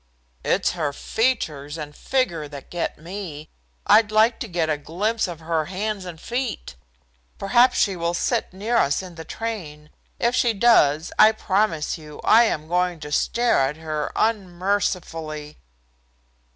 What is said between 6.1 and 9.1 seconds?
feet. Perhaps she will sit near us